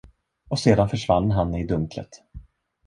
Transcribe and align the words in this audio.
Och 0.47 0.59
sedan 0.59 0.89
försvann 0.89 1.31
han 1.31 1.55
i 1.55 1.65
dunklet. 1.67 2.21